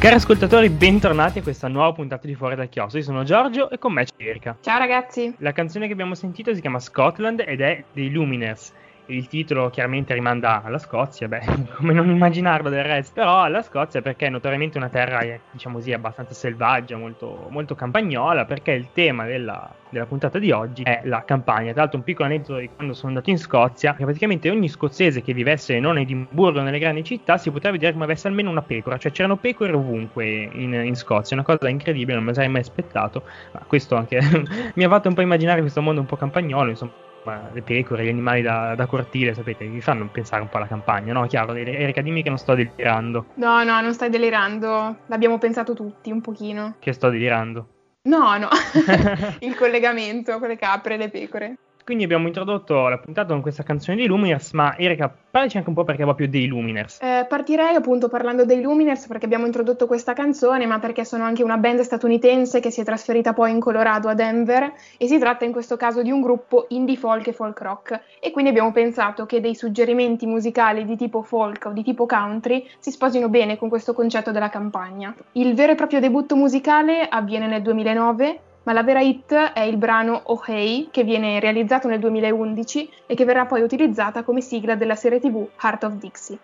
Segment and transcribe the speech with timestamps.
[0.00, 2.98] Cari ascoltatori, bentornati a questa nuova puntata di Fuori dal Chiostro.
[2.98, 4.56] Io sono Giorgio e con me c'è Erika.
[4.60, 5.34] Ciao ragazzi.
[5.38, 8.72] La canzone che abbiamo sentito si chiama Scotland ed è dei Luminers.
[9.08, 11.42] Il titolo chiaramente rimanda alla Scozia, beh,
[11.76, 15.76] come non immaginarlo del resto, però alla Scozia perché è notoriamente una terra, eh, diciamo
[15.76, 21.02] così, abbastanza selvaggia, molto, molto campagnola, perché il tema della, della puntata di oggi è
[21.04, 21.70] la campagna.
[21.72, 25.22] Tra l'altro un piccolo aneddoto di quando sono andato in Scozia, che praticamente ogni scozzese
[25.22, 28.62] che vivesse non a Edimburgo nelle grandi città si poteva vedere come avesse almeno una
[28.62, 32.62] pecora, cioè c'erano pecore ovunque in, in Scozia, una cosa incredibile, non me sarei mai
[32.62, 34.18] aspettato, ma questo anche
[34.74, 38.04] mi ha fatto un po' immaginare questo mondo un po' campagnolo, insomma ma le pecore,
[38.04, 41.26] gli animali da, da, cortile, sapete, vi fanno pensare un po' alla campagna, no?
[41.26, 43.26] Chiaro, Erika, dimmi che non sto delirando.
[43.34, 46.76] No, no, non stai delirando, l'abbiamo pensato tutti un pochino.
[46.78, 47.68] Che sto delirando?
[48.02, 48.48] No, no,
[49.40, 51.56] il collegamento con le capre e le pecore.
[51.86, 55.76] Quindi abbiamo introdotto la puntata con questa canzone dei Luminers, ma Erika, parlaci anche un
[55.76, 56.98] po' perché proprio dei Luminers.
[57.00, 61.44] Eh, partirei appunto parlando dei Luminers perché abbiamo introdotto questa canzone, ma perché sono anche
[61.44, 65.44] una band statunitense che si è trasferita poi in Colorado a Denver e si tratta
[65.44, 69.24] in questo caso di un gruppo indie folk e folk rock e quindi abbiamo pensato
[69.24, 73.68] che dei suggerimenti musicali di tipo folk o di tipo country si sposino bene con
[73.68, 75.14] questo concetto della campagna.
[75.32, 79.76] Il vero e proprio debutto musicale avviene nel 2009 ma la vera hit è il
[79.76, 84.74] brano Oh Hey, che viene realizzato nel 2011 e che verrà poi utilizzata come sigla
[84.74, 86.38] della serie tv Heart of Dixie.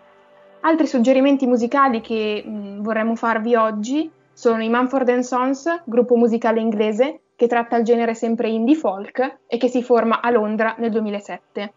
[0.61, 7.19] Altri suggerimenti musicali che mh, vorremmo farvi oggi sono i Manford Sons, gruppo musicale inglese
[7.35, 11.73] che tratta il genere sempre indie folk e che si forma a Londra nel 2007.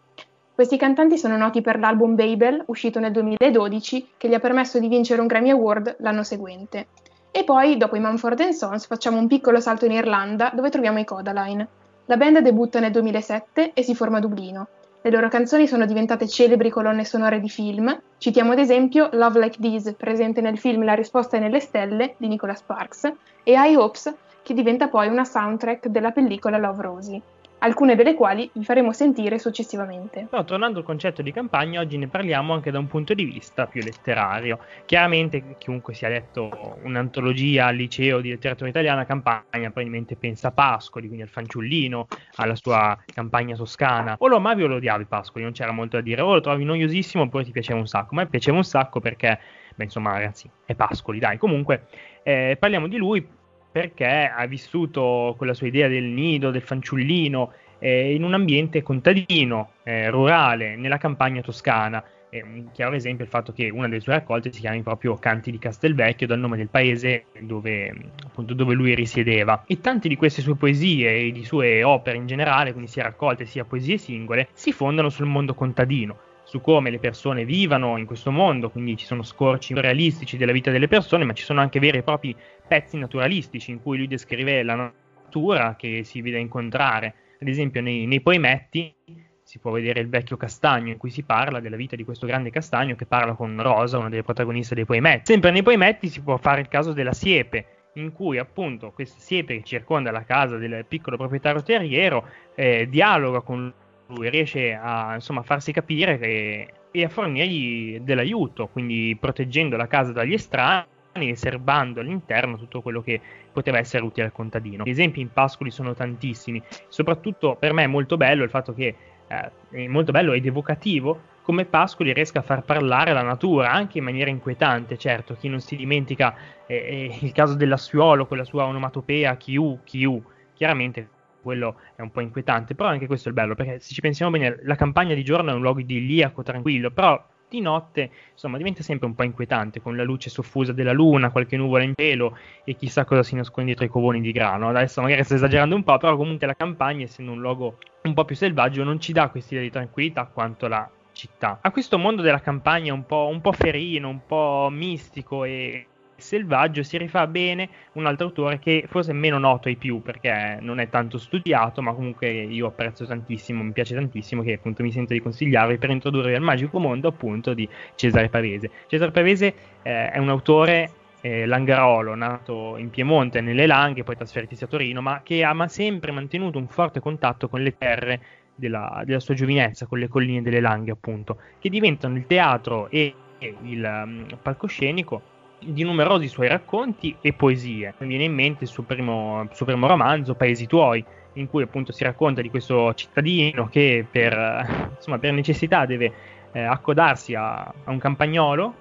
[0.55, 4.87] Questi cantanti sono noti per l'album Babel, uscito nel 2012, che gli ha permesso di
[4.87, 6.87] vincere un Grammy Award l'anno seguente.
[7.31, 11.05] E poi, dopo i Manford Sons, facciamo un piccolo salto in Irlanda, dove troviamo i
[11.05, 11.67] Codaline.
[12.05, 14.67] La band debutta nel 2007 e si forma a Dublino.
[15.01, 17.97] Le loro canzoni sono diventate celebri colonne sonore di film.
[18.17, 22.27] Citiamo ad esempio Love Like This, presente nel film La risposta è nelle stelle di
[22.27, 23.11] Nicholas Sparks,
[23.43, 27.21] e I Hopes, che diventa poi una soundtrack della pellicola Love Rosie
[27.59, 30.27] alcune delle quali vi faremo sentire successivamente.
[30.31, 33.65] No, tornando al concetto di campagna, oggi ne parliamo anche da un punto di vista
[33.65, 34.59] più letterario.
[34.85, 41.07] Chiaramente chiunque sia letto un'antologia al liceo di letteratura italiana, campagna probabilmente pensa a Pascoli,
[41.07, 44.15] quindi al fanciullino, alla sua campagna toscana.
[44.19, 46.21] O lo amavi o lo odiavi Pascoli, non c'era molto da dire.
[46.21, 48.13] O lo trovavi noiosissimo oppure ti piaceva un sacco.
[48.13, 49.39] A me piaceva un sacco perché,
[49.75, 51.37] beh insomma ragazzi, è Pascoli, dai.
[51.37, 51.87] Comunque
[52.23, 53.27] eh, parliamo di lui
[53.71, 59.71] perché ha vissuto quella sua idea del nido, del fanciullino, eh, in un ambiente contadino,
[59.83, 62.03] eh, rurale, nella campagna toscana.
[62.29, 65.15] E un chiaro esempio è il fatto che una delle sue raccolte si chiami proprio
[65.15, 67.93] Canti di Castelvecchio, dal nome del paese dove,
[68.25, 69.63] appunto, dove lui risiedeva.
[69.65, 73.45] E tante di queste sue poesie e di sue opere in generale, quindi sia raccolte
[73.45, 78.31] sia poesie singole, si fondano sul mondo contadino su come le persone vivano in questo
[78.31, 81.97] mondo, quindi ci sono scorci realistici della vita delle persone, ma ci sono anche veri
[81.97, 82.33] e propri
[82.65, 87.15] pezzi naturalistici in cui lui descrive la natura che si vede incontrare.
[87.41, 88.95] Ad esempio nei, nei poemetti
[89.43, 92.49] si può vedere il vecchio castagno in cui si parla della vita di questo grande
[92.49, 95.33] castagno che parla con Rosa, una delle protagoniste dei poemetti.
[95.33, 99.57] Sempre nei poemetti si può fare il caso della siepe, in cui appunto questa siepe
[99.57, 102.25] che circonda la casa del piccolo proprietario terriero
[102.55, 103.73] eh, dialoga con
[104.07, 110.11] lui riesce a insomma, farsi capire che, e a fornirgli dell'aiuto, quindi proteggendo la casa
[110.11, 113.19] dagli estranei e serbando all'interno tutto quello che
[113.51, 114.83] poteva essere utile al contadino.
[114.83, 118.95] Gli esempi in Pascoli sono tantissimi, soprattutto per me è molto bello il fatto che
[119.27, 123.99] eh, è molto bello ed evocativo come Pascoli riesca a far parlare la natura anche
[123.99, 126.35] in maniera inquietante, certo, chi non si dimentica
[126.65, 130.21] eh, eh, il caso dell'assuolo con la sua onomatopea Chiu, Chiu,
[130.53, 131.07] chiaramente
[131.41, 134.31] quello è un po' inquietante, però anche questo è il bello, perché se ci pensiamo
[134.31, 138.83] bene, la campagna di giorno è un luogo idilliaco, tranquillo, però di notte, insomma, diventa
[138.83, 142.75] sempre un po' inquietante, con la luce soffusa della luna, qualche nuvola in cielo e
[142.75, 144.69] chissà cosa si nasconde dietro i covoni di grano.
[144.69, 148.25] Adesso magari sto esagerando un po', però comunque la campagna, essendo un luogo un po'
[148.25, 151.59] più selvaggio, non ci dà quest'idea di tranquillità quanto la città.
[151.61, 156.83] A questo mondo della campagna un po', un po ferino, un po' mistico e selvaggio
[156.83, 160.79] si rifà bene un altro autore che forse è meno noto ai più perché non
[160.79, 165.13] è tanto studiato, ma comunque io apprezzo tantissimo, mi piace tantissimo che appunto mi sento
[165.13, 168.69] di consigliarvi per introdurvi al magico mondo appunto di Cesare Pavese.
[168.87, 169.53] Cesare Pavese
[169.83, 170.91] eh, è un autore
[171.21, 176.11] eh, Langarolo, nato in Piemonte, nelle Langhe, poi trasferitosi a Torino, ma che ha sempre
[176.11, 178.21] mantenuto un forte contatto con le terre
[178.55, 183.13] della, della sua giovinezza, con le colline delle Langhe appunto, che diventano il teatro e
[183.39, 187.93] il um, palcoscenico di numerosi suoi racconti e poesie.
[187.99, 191.91] Mi viene in mente il suo primo, suo primo romanzo, Paesi tuoi, in cui appunto
[191.91, 196.11] si racconta di questo cittadino che per, insomma, per necessità deve
[196.51, 198.75] eh, accodarsi a, a, un campagnolo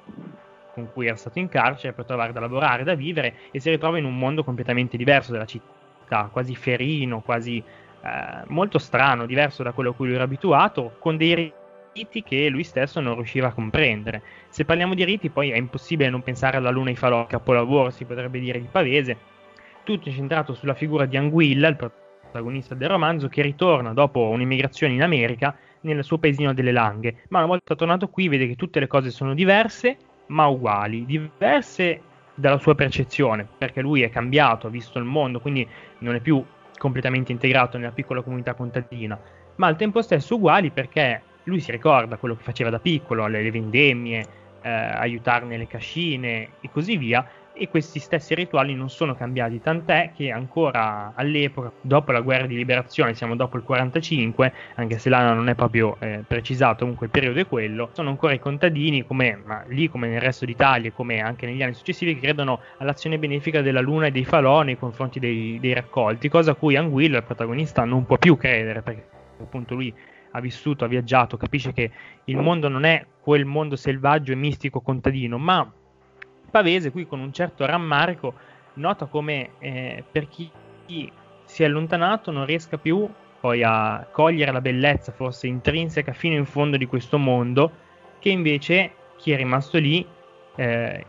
[0.73, 3.99] con cui era stato in carcere per trovare da lavorare, da vivere e si ritrova
[3.99, 9.73] in un mondo completamente diverso dalla città, quasi ferino, quasi eh, molto strano, diverso da
[9.73, 11.53] quello a cui lui era abituato, con dei
[11.97, 14.23] riti che lui stesso non riusciva a comprendere.
[14.51, 18.05] Se parliamo di riti, poi è impossibile non pensare alla Luna e Falò, capolavoro si
[18.05, 19.17] potrebbe dire di Pavese,
[19.83, 25.03] tutto incentrato sulla figura di Anguilla, il protagonista del romanzo, che ritorna dopo un'immigrazione in
[25.03, 28.89] America nel suo paesino delle Langhe, ma una volta tornato qui vede che tutte le
[28.89, 29.97] cose sono diverse,
[30.27, 32.01] ma uguali, diverse
[32.35, 35.67] dalla sua percezione, perché lui è cambiato, ha visto il mondo, quindi
[35.99, 36.45] non è più
[36.77, 39.19] completamente integrato nella piccola comunità contadina,
[39.55, 43.43] ma al tempo stesso uguali perché lui si ricorda quello che faceva da piccolo, le,
[43.43, 44.25] le vendemmie,
[44.63, 47.27] eh, aiutare nelle cascine e così via,
[47.59, 52.55] e questi stessi rituali non sono cambiati, tant'è che ancora all'epoca, dopo la guerra di
[52.55, 57.13] liberazione, siamo dopo il 45, anche se l'anno non è proprio eh, precisato, comunque il
[57.13, 61.21] periodo è quello, sono ancora i contadini, come ma lì come nel resto d'Italia, come
[61.21, 65.19] anche negli anni successivi, che credono all'azione benefica della luna e dei falò nei confronti
[65.19, 69.07] dei, dei raccolti, cosa a cui Anguillo, il protagonista, non può più credere, perché
[69.41, 69.95] appunto lui
[70.37, 71.91] ha vissuto, ha viaggiato, capisce che
[72.25, 75.71] il mondo non è quel mondo selvaggio e mistico contadino, ma
[76.51, 78.35] Pavese qui con un certo rammarico
[78.75, 80.51] nota come eh, per chi,
[81.45, 83.09] si è allontanato non riesca più
[83.41, 87.71] poi a cogliere la bellezza forse intrinseca fino in fondo di questo mondo
[88.19, 90.07] che invece chi è rimasto lì
[90.55, 91.05] eh,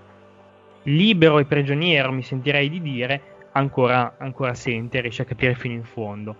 [0.83, 3.21] libero e prigioniero mi sentirei di dire
[3.53, 6.35] ancora, ancora sente riesce a capire fino in fondo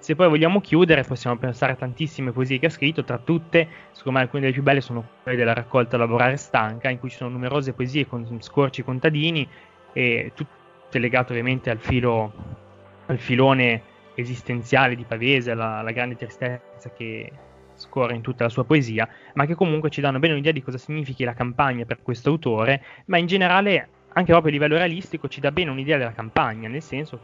[0.00, 4.18] se poi vogliamo chiudere, possiamo pensare a tantissime poesie che ha scritto, tra tutte, secondo
[4.18, 7.30] me alcune delle più belle sono quelle della raccolta Lavorare stanca, in cui ci sono
[7.30, 9.46] numerose poesie con scorci contadini
[9.92, 12.32] e tutte legate ovviamente al filo,
[13.06, 13.82] al filone
[14.14, 17.30] esistenziale di Pavese, alla, alla grande tristezza che
[17.74, 20.78] scorre in tutta la sua poesia, ma che comunque ci danno bene un'idea di cosa
[20.78, 25.40] significhi la campagna per questo autore, ma in generale anche proprio a livello realistico ci
[25.40, 27.18] dà bene un'idea della campagna, nel senso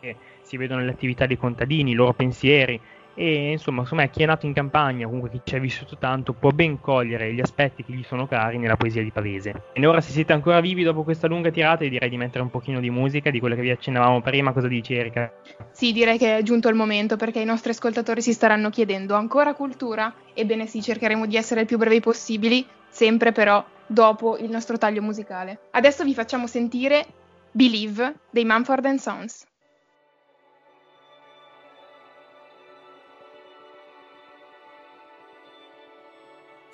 [0.00, 0.16] che
[0.52, 2.78] si vedono le attività dei contadini, i loro pensieri
[3.14, 6.50] e insomma, insomma chi è nato in campagna, comunque chi ci ha vissuto tanto, può
[6.50, 9.64] ben cogliere gli aspetti che gli sono cari nella poesia di Pavese.
[9.72, 12.80] E ora se siete ancora vivi dopo questa lunga tirata, direi di mettere un pochino
[12.80, 15.32] di musica, di quella che vi accennavamo prima, cosa dici Erika?
[15.70, 19.54] Sì, direi che è giunto il momento perché i nostri ascoltatori si staranno chiedendo ancora
[19.54, 20.12] cultura?
[20.34, 25.00] Ebbene sì, cercheremo di essere il più brevi possibili, sempre però dopo il nostro taglio
[25.00, 25.68] musicale.
[25.70, 27.06] Adesso vi facciamo sentire
[27.50, 29.44] Believe dei Mumford Sons.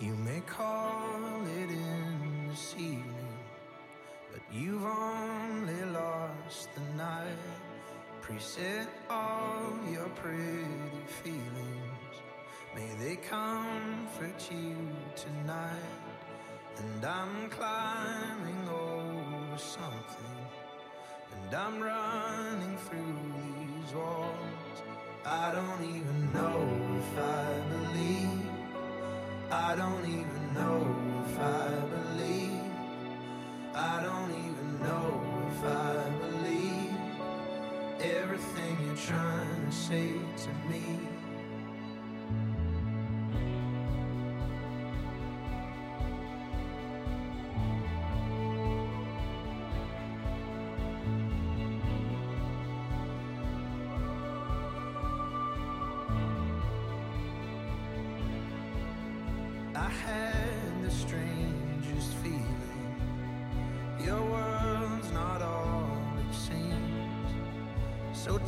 [0.00, 3.38] You may call it in this evening,
[4.30, 7.26] but you've only lost the night.
[8.22, 12.14] Preset all your pretty feelings,
[12.76, 14.76] may they comfort you
[15.16, 15.98] tonight.
[16.76, 20.38] And I'm climbing over something,
[21.42, 24.78] and I'm running through these walls.
[25.26, 26.62] I don't even know
[27.00, 27.87] if I believe.
[29.68, 32.62] I don't even know if I believe.
[33.74, 35.06] I don't even know
[35.50, 36.96] if I believe
[38.00, 40.12] everything you're trying to say
[40.44, 41.17] to me.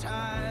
[0.01, 0.50] Tired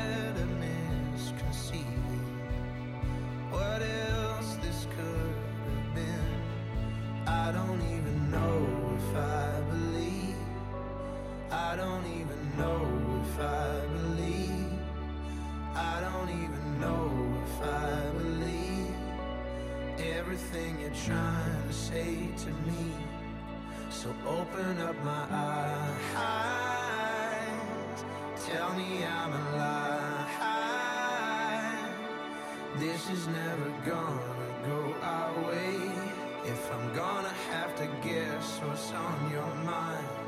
[20.31, 22.93] everything you're trying to say to me.
[23.89, 25.25] So open up my
[26.13, 26.85] eyes.
[28.45, 30.27] Tell me I'm alive.
[32.77, 34.21] This is never gonna
[34.67, 35.75] go our way.
[36.45, 40.18] If I'm gonna have to guess what's on your mind.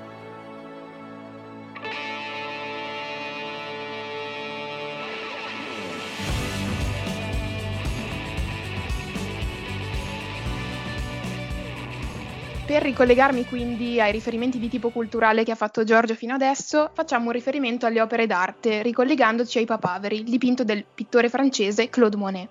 [12.72, 17.26] Per ricollegarmi quindi ai riferimenti di tipo culturale che ha fatto Giorgio fino adesso, facciamo
[17.26, 22.50] un riferimento alle opere d'arte, ricollegandoci ai papaveri, dipinto del pittore francese Claude Monet.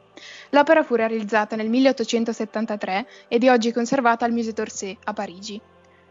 [0.50, 5.58] L'opera fu realizzata nel 1873 ed è oggi conservata al Musée d'Orsay a Parigi.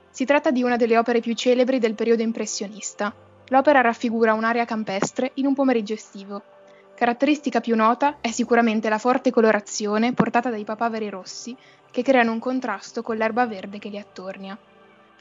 [0.10, 3.13] Si tratta di una delle opere più celebri del periodo impressionista.
[3.50, 6.42] L'opera raffigura un'area campestre in un pomeriggio estivo.
[7.00, 11.56] Caratteristica più nota è sicuramente la forte colorazione portata dai papaveri rossi
[11.89, 14.58] che creano un contrasto con l'erba verde che li attornia.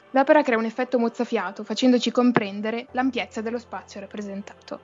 [0.09, 4.79] L'opera crea un effetto mozzafiato, facendoci comprendere l'ampiezza dello spazio rappresentato.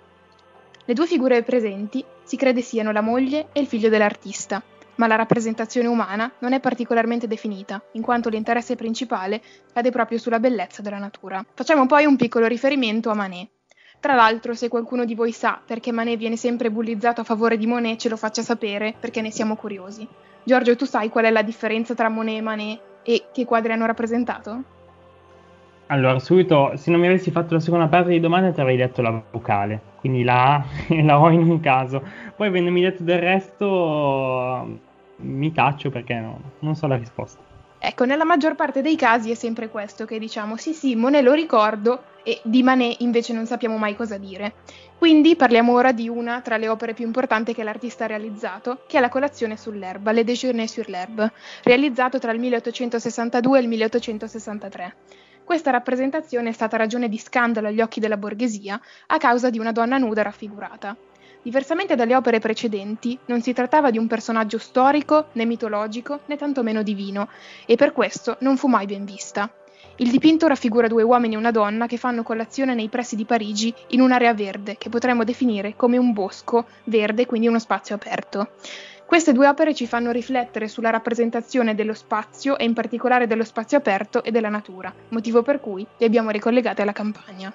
[0.85, 4.63] Le due figure presenti si crede siano la moglie e il figlio dell'artista,
[4.95, 9.41] ma la rappresentazione umana non è particolarmente definita, in quanto l'interesse principale
[9.73, 11.45] cade proprio sulla bellezza della natura.
[11.55, 13.49] Facciamo poi un piccolo riferimento a Manet,
[14.05, 17.65] tra l'altro, se qualcuno di voi sa perché Manet viene sempre bullizzato a favore di
[17.65, 20.07] Monet, ce lo faccia sapere perché ne siamo curiosi.
[20.43, 23.87] Giorgio, tu sai qual è la differenza tra Monet e Manet e che quadri hanno
[23.87, 24.61] rappresentato?
[25.87, 29.01] Allora, subito, se non mi avessi fatto la seconda parte di domanda ti avrei detto
[29.01, 32.03] la vocale, quindi la A e la O in un caso.
[32.35, 34.79] Poi avendomi detto del resto
[35.15, 37.41] mi taccio perché no, non so la risposta.
[37.79, 41.33] Ecco, nella maggior parte dei casi è sempre questo che diciamo, sì sì, Monet lo
[41.33, 44.55] ricordo e di Manet invece non sappiamo mai cosa dire.
[44.97, 48.97] Quindi parliamo ora di una tra le opere più importanti che l'artista ha realizzato, che
[48.97, 51.31] è la colazione sull'erba, Le Déjeuner sur l'herbe,
[51.63, 54.95] realizzato tra il 1862 e il 1863.
[55.43, 59.71] Questa rappresentazione è stata ragione di scandalo agli occhi della borghesia a causa di una
[59.71, 60.97] donna nuda raffigurata.
[61.43, 66.81] Diversamente dalle opere precedenti, non si trattava di un personaggio storico, né mitologico, né tantomeno
[66.81, 67.29] divino,
[67.67, 69.47] e per questo non fu mai ben vista.
[69.97, 73.73] Il dipinto raffigura due uomini e una donna che fanno colazione nei pressi di Parigi
[73.89, 78.49] in un'area verde, che potremmo definire come un bosco verde, quindi uno spazio aperto.
[79.05, 83.77] Queste due opere ci fanno riflettere sulla rappresentazione dello spazio e in particolare dello spazio
[83.77, 87.53] aperto e della natura, motivo per cui le abbiamo ricollegate alla campagna.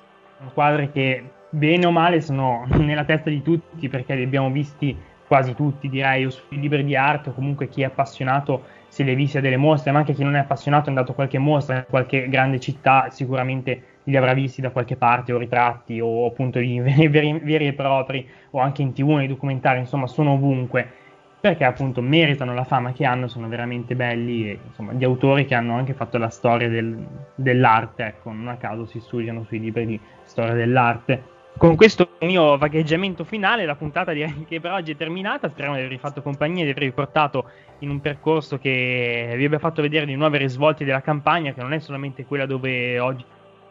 [0.54, 4.96] Quadri che bene o male sono nella testa di tutti perché li abbiamo visti
[5.30, 9.38] quasi tutti direi o sui libri di arte o comunque chi è appassionato se visti
[9.38, 11.84] a delle mostre ma anche chi non è appassionato è andato a qualche mostra in
[11.88, 17.06] qualche grande città sicuramente li avrà visti da qualche parte o ritratti o appunto veri,
[17.06, 20.98] veri, veri e propri o anche in tv nei documentari insomma sono ovunque.
[21.40, 25.54] Perché appunto meritano la fama che hanno, sono veramente belli e insomma di autori che
[25.54, 27.02] hanno anche fatto la storia del,
[27.34, 32.56] dell'arte, ecco, non a caso si studiano sui libri di storia dell'arte con questo mio
[32.56, 35.50] vagheggiamento finale, la puntata direi che per oggi è terminata.
[35.50, 37.50] Speriamo di avervi fatto compagnia e di avervi portato
[37.80, 41.74] in un percorso che vi abbia fatto vedere di nuove risvolti della campagna, che non
[41.74, 43.22] è solamente quella dove oggi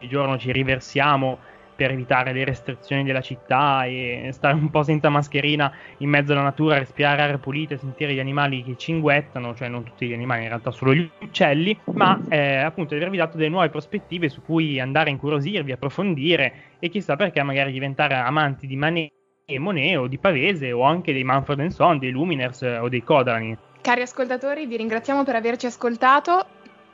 [0.02, 1.38] giorno ci riversiamo
[1.80, 6.42] per evitare le restrizioni della città e stare un po' senza mascherina in mezzo alla
[6.42, 10.42] natura, respirare aria pulita e sentire gli animali che cinguettano, cioè non tutti gli animali,
[10.42, 14.78] in realtà solo gli uccelli, ma eh, appunto avervi dato delle nuove prospettive su cui
[14.78, 19.12] andare a incuriosirvi, approfondire e chissà perché magari diventare amanti di Manet
[19.46, 23.56] e Monet o di Pavese o anche dei Manfred Son, dei Luminers o dei Kodaly.
[23.80, 26.44] Cari ascoltatori, vi ringraziamo per averci ascoltato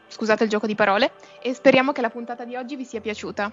[0.09, 1.13] scusate il gioco di parole,
[1.43, 3.53] e speriamo che la puntata di oggi vi sia piaciuta.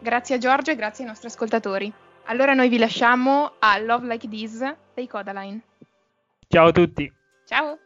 [0.00, 1.92] Grazie a Giorgio e grazie ai nostri ascoltatori.
[2.24, 4.62] Allora noi vi lasciamo a Love Like This
[4.94, 5.60] dei Codaline.
[6.48, 7.12] Ciao a tutti.
[7.46, 7.78] Ciao.